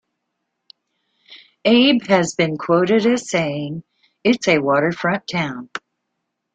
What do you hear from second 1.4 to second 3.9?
Abe had been quoted as saying,